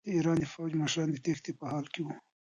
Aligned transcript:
د 0.05 0.07
ایران 0.15 0.37
د 0.41 0.45
پوځ 0.53 0.71
مشران 0.81 1.09
د 1.11 1.17
تېښتې 1.25 1.51
په 1.59 1.65
حال 1.71 1.85
کې 1.93 2.01
وو. 2.05 2.13